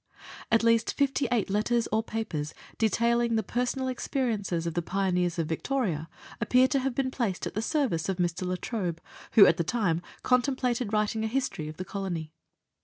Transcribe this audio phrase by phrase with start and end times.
[0.51, 6.09] At least 58 letters or papers, detailing the personal experiences of the pioneers of Victoria,
[6.41, 8.47] appear to have been placed at the service of Mr.
[8.47, 8.99] La Trobe,
[9.33, 12.33] who at the time con templated writing a history of the Colony.